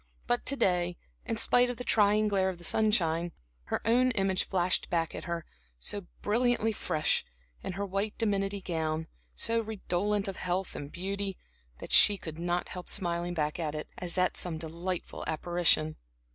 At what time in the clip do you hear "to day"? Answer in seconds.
0.47-0.97